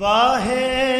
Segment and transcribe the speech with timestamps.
[0.00, 0.93] Vahe.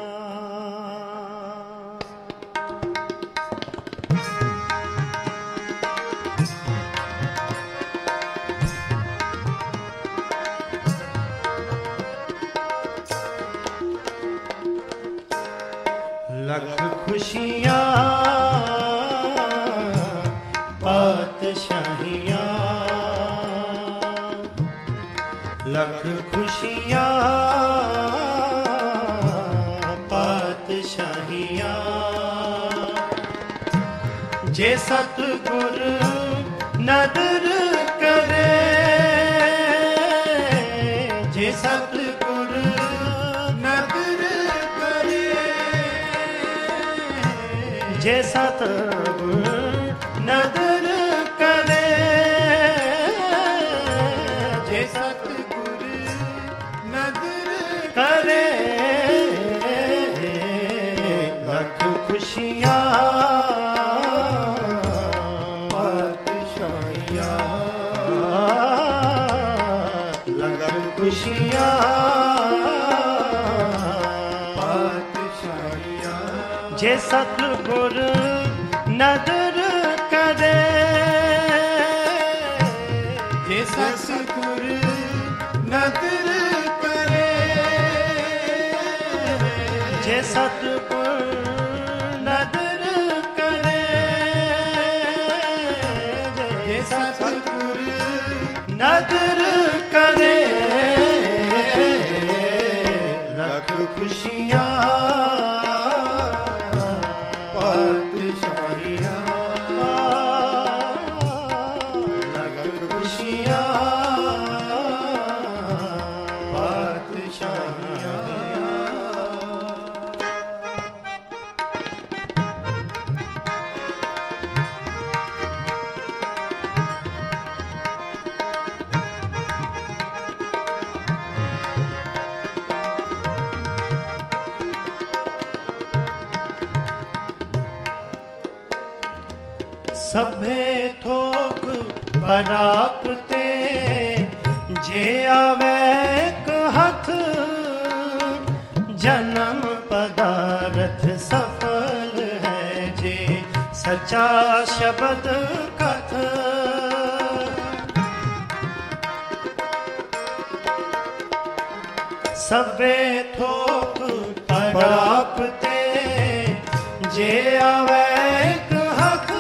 [167.16, 168.02] ਜੇ ਆਵੇ
[168.44, 169.32] ਇੱਕ ਹੱਕ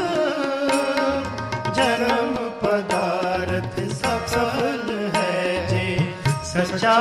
[1.75, 5.97] ਜਨਮ ਪਦਾਰਥ ਸਫਲ ਹੈ ਜੇ।
[6.43, 6.99] ਸੱਚਾ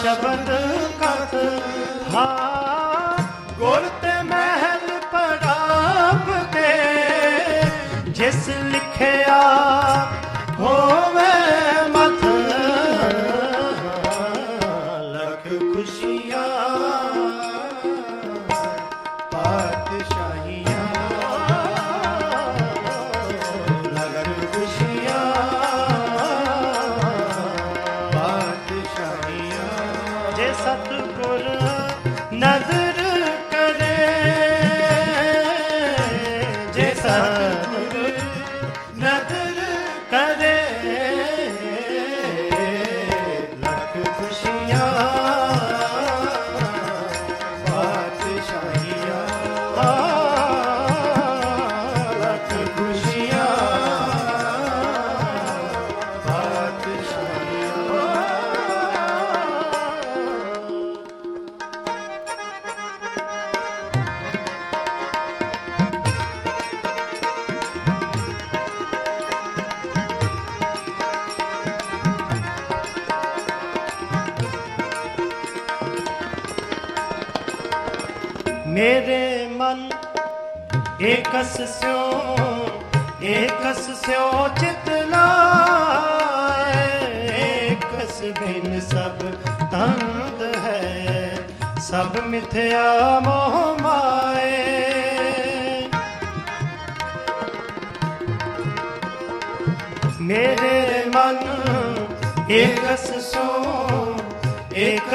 [0.00, 0.50] ਸ਼ਬਦ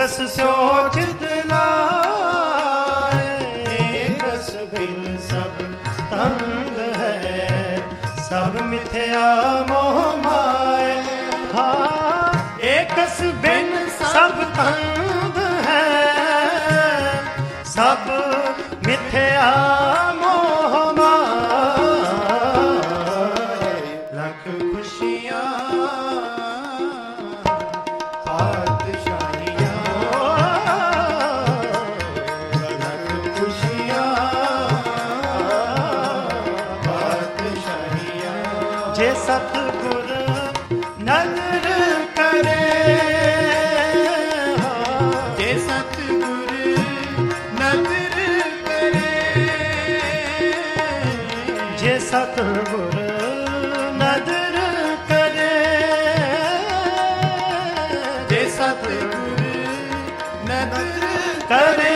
[0.09, 2.07] ਰਸ ਸੋਚਿਤ ਲਾਏ
[4.21, 5.59] ਰਸ ਬਿਨ ਸਭ
[6.11, 7.77] ਤੰਗ ਹੈ,
[8.29, 9.25] ਸਭ ਮਿਥਿਆ
[9.69, 10.95] ਮੋਹ ਮਾਏ।
[11.53, 12.31] ਹਾਂ
[12.63, 13.69] ਏਕਸ ਬਿਨ
[13.99, 15.85] ਸਭ ਤੰਗ ਹੈ,
[17.65, 18.09] ਸਭ
[18.87, 19.49] ਮਿਥਿਆ
[61.49, 61.88] ただね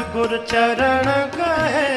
[0.00, 1.88] ਸਤਗੁਰ ਚਰਨ ਕਹੇ।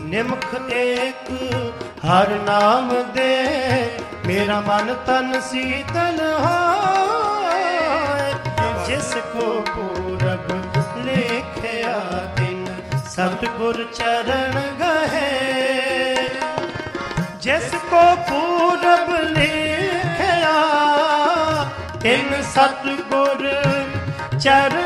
[0.00, 1.30] ਨਿਮਖ ਏਕ
[2.04, 3.34] ਹਰ ਨਾਮ ਦੇ,
[4.26, 8.32] ਮੇਰਾ ਮਨ ਤਨ ਸੀਤਲ ਹੋਏ।
[8.86, 10.52] ਜਿਸ ਕੋ ਪੂਰਬ
[11.06, 11.98] ਲੇਖਿਆ
[12.36, 12.64] ਦਿਨ
[13.08, 16.28] ਸਤਗੁਰ ਚਰਨ ਗਹੇ।
[17.40, 19.08] ਜਿਸ ਕੋ ਪੂਰਬ
[22.02, 23.48] ਤਿੰਨ ਸਤਗੁਰ
[24.38, 24.79] ਚਰ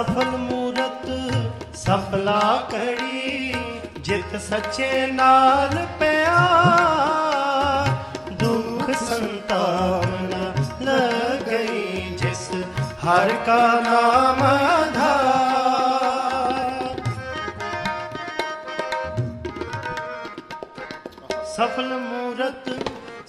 [0.00, 1.06] ਸਫਲ ਮੂਰਤ
[1.76, 2.40] ਸਫਲਾ
[2.70, 3.54] ਕੜੀ
[3.98, 6.36] ਜਿਤ ਸੱਚੇ ਨਾਲ ਪਿਆ
[8.32, 10.52] ਦੁੱਖ ਸੰਤਾਨਾ
[10.82, 12.48] ਲਗਈ ਜਿਸ
[13.04, 14.40] ਹਰ ਕਾ ਨਾਮ
[14.94, 16.62] ਧਾਰ
[21.46, 22.70] ਸਫਲ ਮੂਰਤ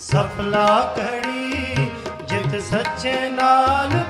[0.02, 1.88] ਸਫਲਾ ਕੜੀ
[2.28, 4.01] ਜਿਤ ਸੱਚੇ ਨਾਲ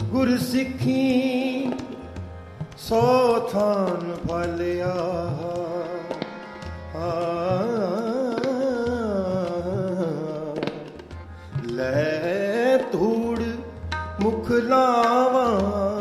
[0.00, 1.72] ਗੁਰ ਸਿੱਖੀ
[2.78, 3.00] ਸੋ
[3.52, 4.94] ਥਾਨ ਫਲਿਆ
[11.66, 13.40] ਲੈ ਧੂੜ
[14.20, 15.91] ਮੁਖ ਲਾਵਾਂ।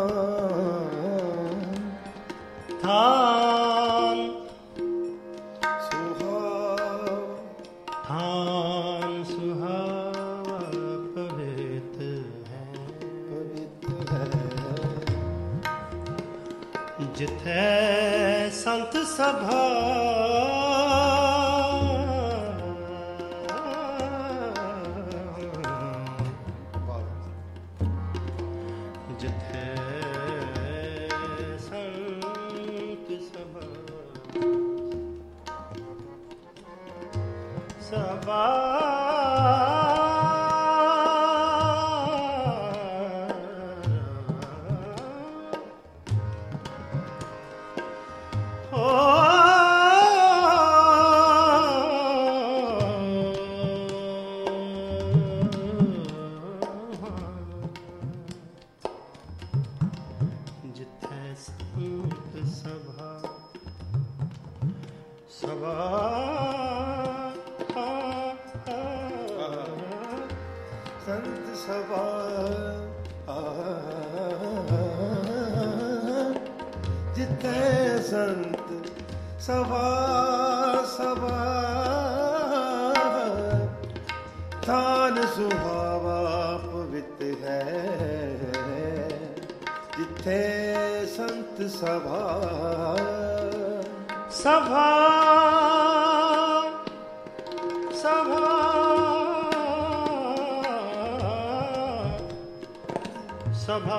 [103.61, 103.97] ਸਭਾ।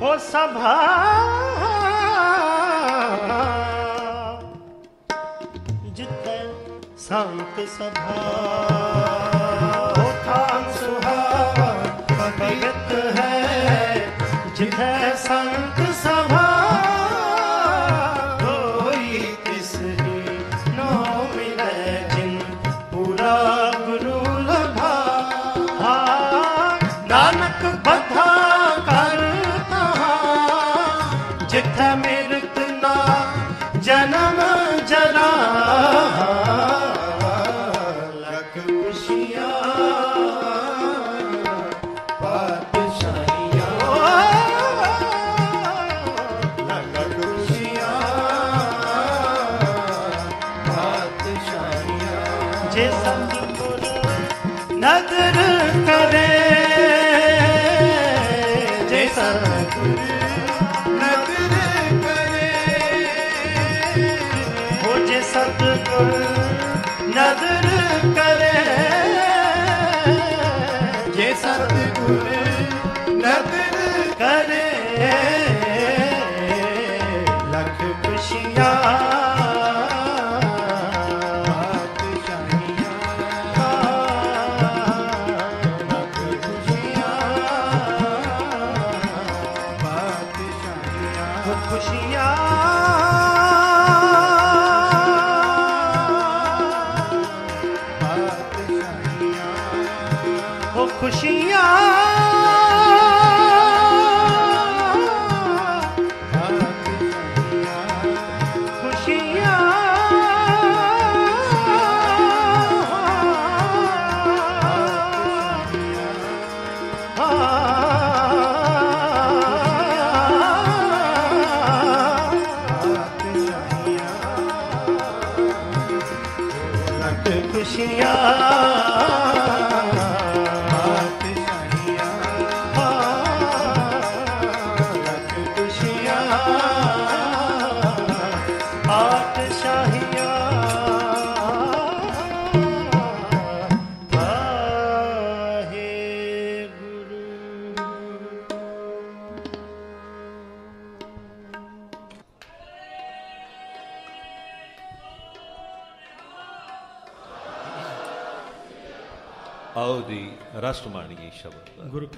[0.00, 0.76] ਹੋ ਸਭਾ।
[5.86, 6.54] ਜਿੱਥੇ
[6.98, 8.14] ਸੰਤ ਸਭਾ।
[9.98, 11.74] ਹੋ ਥਾਂ ਸੁਹਾਵਾ
[12.08, 14.06] ਭਗਤ ਹੈ।
[14.54, 15.87] ਜਿੱਥੇ ਸੰਤ
[52.78, 53.80] ਪਾਤਸ਼ਾਹੀਆਂ ਜੇ ਸਤਿਗੁਰ
[54.76, 55.38] ਨਦਰ
[55.86, 56.37] ਕਰੇ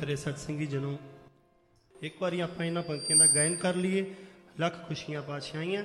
[0.01, 0.99] ਸ਼ਬਦ ਦਾ ਗੁਰੂ ਪਿਆਰੇ ਸਤ ਸਿੰਘੀ ਜਨੋ।
[2.03, 4.15] ਇੱਕ ਵਾਰੀ ਆਪਾਂ ਇਹਨਾਂ ਪੰਕਤੀਆਂ ਦਾ ਗਾਇਨ ਕਰ ਲਈਏ।
[4.61, 5.85] ਲੱਖ ਖੁਸ਼ੀਆਂ ਪਾਤਸ਼ਾਹੀਆਂ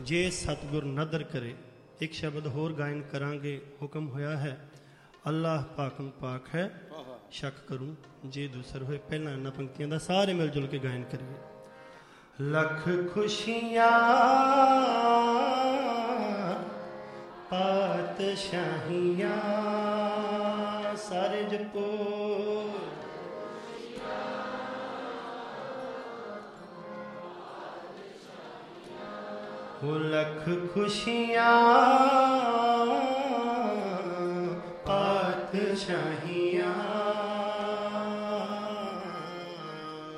[0.00, 1.54] ਜੇ ਸਤਿਗੁਰ ਨਦਰ ਕਰੇ,
[2.00, 4.70] ਇੱਕ ਸ਼ਬਦ ਹੋਰ ਗਾਇਨ ਕਰਾਂਗੇ। ਹੁਕਮ ਹੋਇਆ ਹੈ,
[5.28, 6.82] ਅੱਲਾਹ ਪਾਕਮ ਪਾਕ ਹੈ।
[7.30, 11.34] ਸ਼ੱਕ ਕਰੂੰ ਜੇ ਦੂਸਰ ਹੋਏ, ਪਹਿਲਾਂ ਇਹਨਾਂ ਪੰਕਤੀਆਂ ਦਾ ਸਾਰੇ ਮਿਲ ਜੁਲ ਕੇ ਗਾਇਨ ਕਰੀਏ।
[12.40, 13.90] ਲੱਖ ਖੁਸ਼ੀਆਂ
[17.50, 19.36] ਪਾਤਸ਼ਾਹੀਆਂ,
[20.96, 22.61] ਸਾਰੇ ਜਪੋ।
[29.82, 31.52] ਲੱਖ ਖੁਸ਼ੀਆਂ
[34.86, 36.74] ਪਾਤਸ਼ਾਹੀਆਂ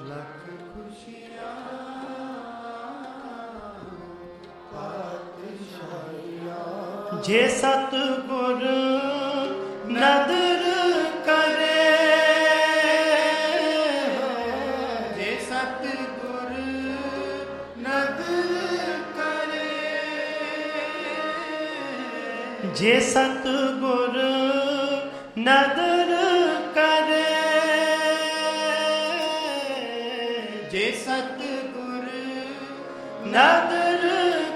[0.08, 1.52] ਲੱਖ ਖੁਸ਼ੀਆਂ
[7.22, 8.64] ਜੇ ਸਤਿਗੁਰ
[9.90, 10.62] ਨਦਰ
[11.26, 11.80] ਕਰੇ
[15.16, 16.23] ਜੇ ਸਤਿਗੁਰ
[22.76, 24.16] ਜੇ ਸਤਿਗੁਰ
[25.38, 26.08] ਨਦਰ
[26.74, 27.22] ਕਰੇ
[30.70, 32.08] ਜੇ ਸਤਿਗੁਰ
[33.26, 34.02] ਨਦਰ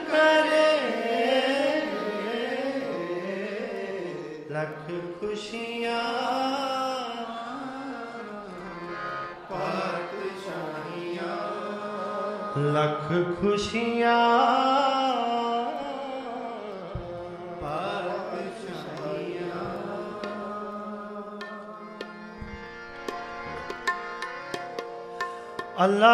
[0.08, 0.66] ਕਰੇ
[4.50, 6.02] ਲੱਖ ਖੁਸ਼ੀਆਂ
[9.50, 11.36] ਪਾਤਸ਼ਾਹੀਆਂ
[12.72, 14.16] ਲੱਖ ਖੁਸ਼ੀਆਂ
[25.84, 26.12] ਅੱਲਾ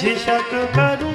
[0.00, 0.24] 磁石
[0.72, 1.09] 軽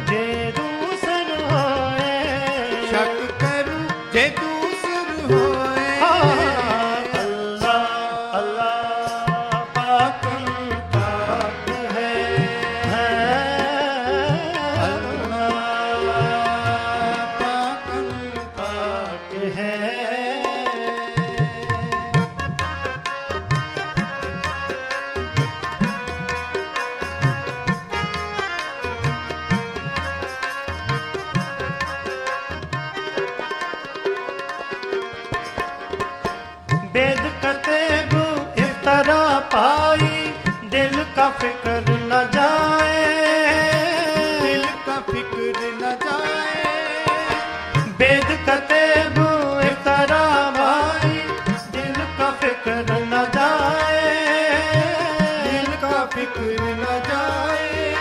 [56.15, 57.93] ਫਿਕਰ ਨਾ ਜਾਏ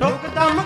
[0.00, 0.60] ਟੁਕ ਦਮ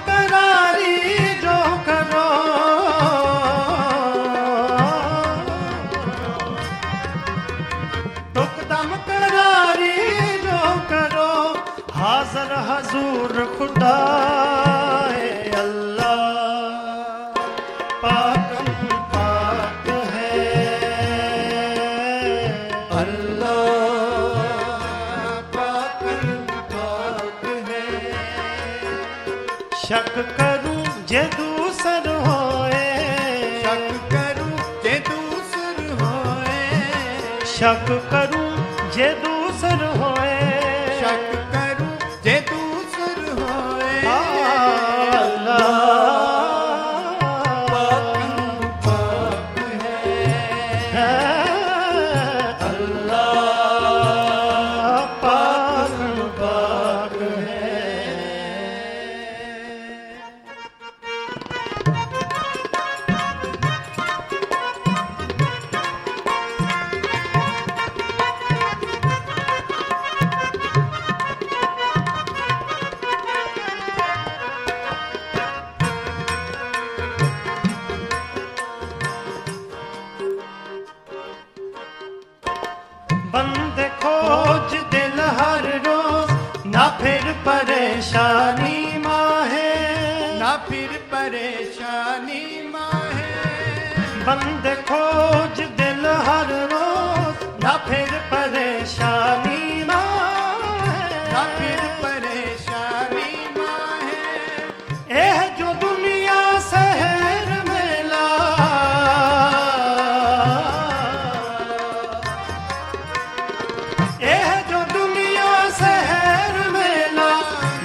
[37.62, 39.31] ਸ਼ੱਕ ਕਰੂੰ ਜਦੋਂ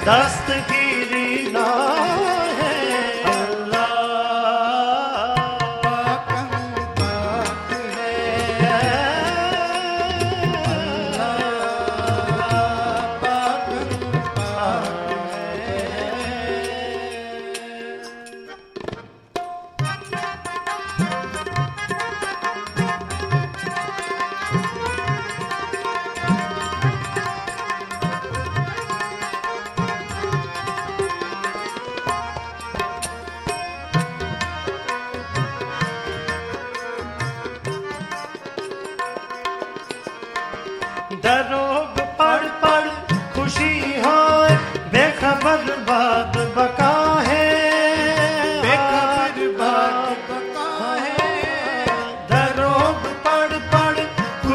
[0.08, 0.47] ダンス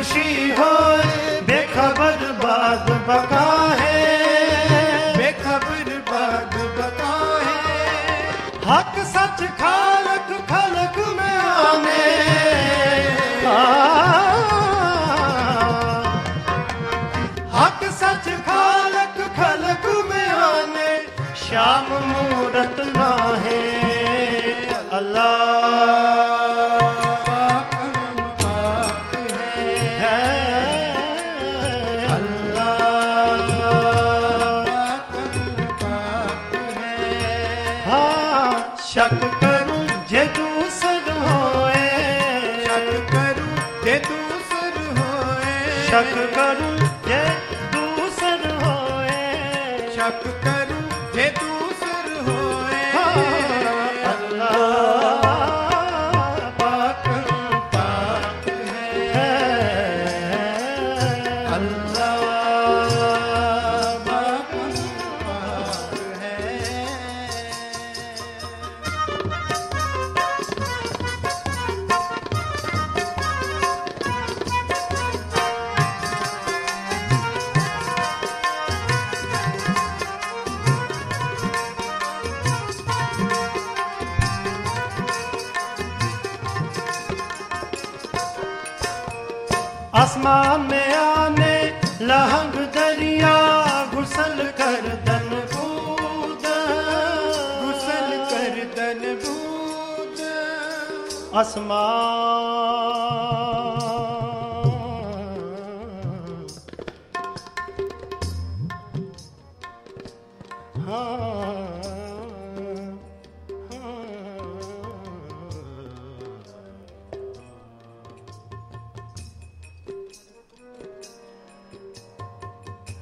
[0.04, 0.26] খুশি
[0.58, 0.71] হয়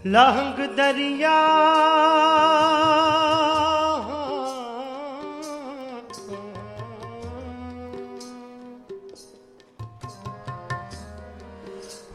[0.06, 1.34] ਲਹੰਗ ਦਰਿਆ।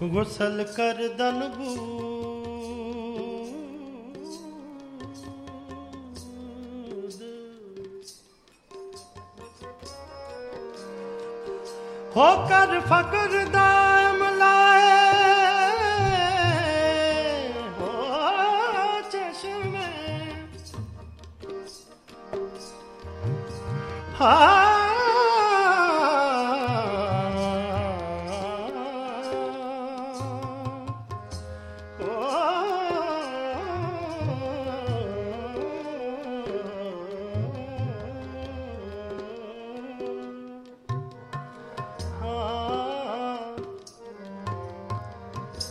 [0.03, 1.75] ਗੁਸਲ ਕਰ ਦਨਬੂ
[12.15, 13.24] ਹੋ ਕਰ ਫਕਰ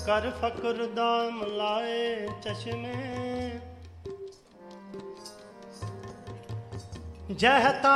[0.06, 2.94] ਕਰ ਫਕਰ ਦਾ ਮਲਾਏ ਚਸ਼ਮੇ।
[7.30, 7.94] ਜਹਤਾ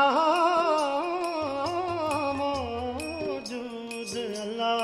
[2.35, 4.75] ਮੌਜੂਦ ਅੱਲਾ।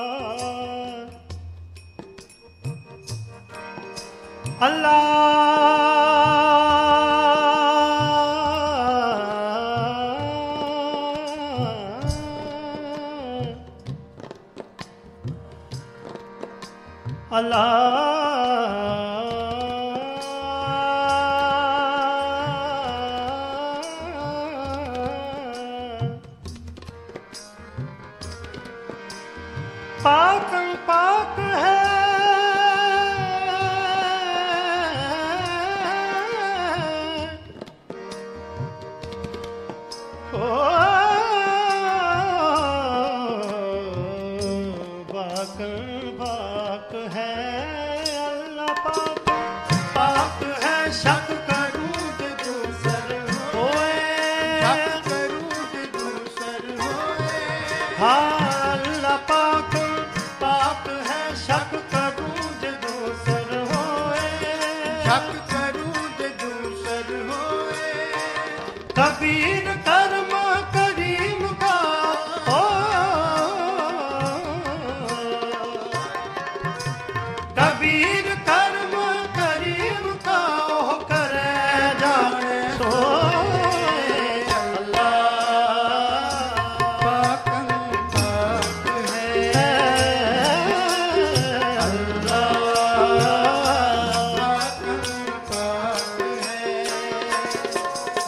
[4.66, 5.63] ਅੱਲਾ
[40.36, 40.73] Oh!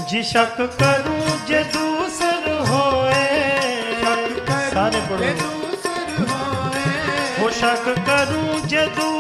[0.08, 3.14] ਜੀ ਸ਼ੱਕ ਕਰੂੰ ਜੇ ਦੂਸਰ ਹੋਏ।
[4.74, 9.15] ਸਾਰੇ ਪੜੋ ਜੇ ਦੂਸਰ ਹੋਏ। ਹੋ ਸ਼ੱਕ ਕਰੂੰ ਜੇ ਦੂਸਰ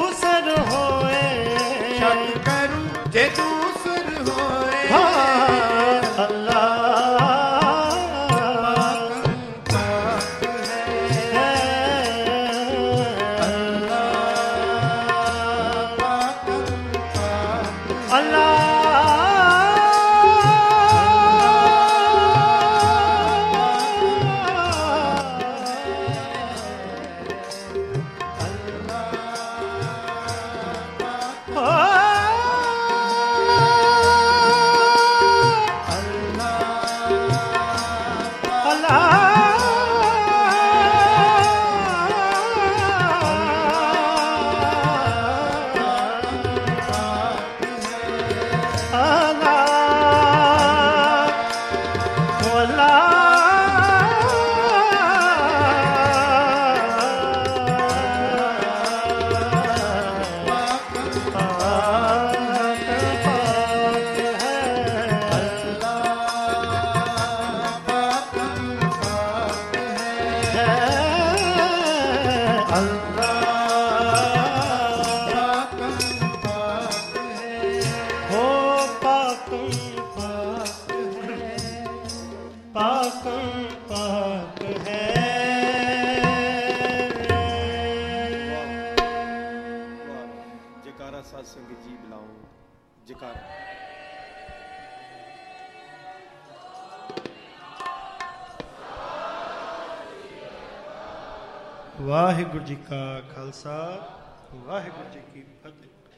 [103.56, 103.85] começar.